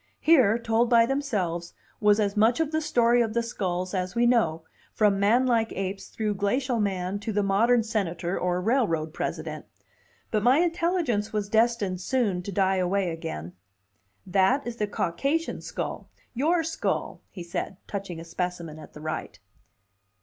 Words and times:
Here, 0.19 0.57
told 0.57 0.89
by 0.89 1.05
themselves, 1.05 1.73
was 1.99 2.19
as 2.19 2.35
much 2.35 2.59
of 2.59 2.71
the 2.71 2.81
story 2.81 3.21
of 3.21 3.35
the 3.35 3.43
skulls 3.43 3.93
as 3.93 4.15
we 4.15 4.25
know, 4.25 4.63
from 4.95 5.19
manlike 5.19 5.71
apes 5.73 6.07
through 6.07 6.33
glacial 6.33 6.79
man 6.79 7.19
to 7.19 7.31
the 7.31 7.43
modern 7.43 7.83
senator 7.83 8.35
or 8.35 8.59
railroad 8.61 9.13
president. 9.13 9.67
But 10.31 10.41
my 10.41 10.57
intelligence 10.57 11.31
was 11.31 11.49
destined 11.49 12.01
soon 12.01 12.41
to 12.41 12.51
die 12.51 12.77
away 12.77 13.11
again. 13.11 13.53
"That 14.25 14.65
is 14.65 14.77
the 14.77 14.87
Caucasian 14.87 15.61
skull: 15.61 16.09
your 16.33 16.63
skull," 16.63 17.21
he 17.29 17.43
said, 17.43 17.77
touching 17.85 18.19
a 18.19 18.25
specimen 18.25 18.79
at 18.79 18.93
the 18.93 19.01
right. 19.01 19.37